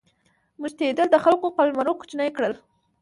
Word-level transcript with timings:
میشتېدل 0.61 1.07
د 1.11 1.15
خلکو 1.23 1.47
قلمرو 1.57 1.93
کوچني 1.99 2.29
کړل. 2.35 2.53